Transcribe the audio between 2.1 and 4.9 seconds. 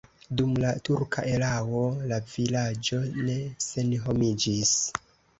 la vilaĝo ne senhomiĝis.